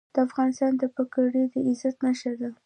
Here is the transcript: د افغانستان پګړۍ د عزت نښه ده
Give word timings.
د 0.15 0.17
افغانستان 0.27 0.71
پګړۍ 0.95 1.43
د 1.53 1.55
عزت 1.67 1.95
نښه 2.05 2.31
ده 2.39 2.49